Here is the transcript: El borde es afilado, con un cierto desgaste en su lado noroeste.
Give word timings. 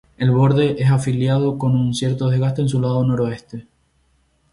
El 0.17 0.31
borde 0.31 0.77
es 0.81 0.89
afilado, 0.89 1.59
con 1.59 1.75
un 1.75 1.93
cierto 1.93 2.29
desgaste 2.31 2.63
en 2.63 2.69
su 2.69 2.81
lado 2.81 3.05
noroeste. 3.05 3.67